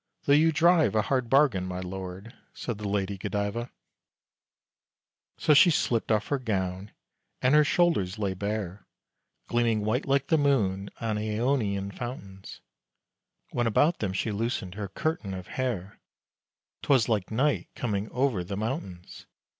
Though 0.23 0.33
you 0.33 0.51
drive 0.51 0.95
a 0.95 1.03
Hard 1.03 1.29
bargain, 1.29 1.67
my 1.67 1.79
lord," 1.79 2.33
said 2.55 2.79
the 2.79 2.87
Lady 2.89 3.19
Godiva. 3.19 3.69
So 5.37 5.53
she 5.53 5.69
slipped 5.69 6.11
off 6.11 6.29
her 6.29 6.39
gown, 6.39 6.89
and 7.39 7.53
her 7.53 7.63
shoulders 7.63 8.17
lay 8.17 8.33
bare, 8.33 8.87
Gleaming 9.47 9.81
white 9.85 10.07
like 10.07 10.29
the 10.29 10.39
moon 10.39 10.89
on 10.99 11.19
Aonian 11.19 11.91
fountains; 11.91 12.61
When 13.51 13.67
about 13.67 13.99
them 13.99 14.11
she 14.13 14.31
loosened 14.31 14.73
her 14.73 14.87
curtain 14.87 15.35
of 15.35 15.45
hair, 15.45 15.99
'Twas 16.81 17.07
like 17.07 17.29
Night 17.29 17.69
coming 17.75 18.09
over 18.09 18.43
the 18.43 18.57
mountains! 18.57 19.27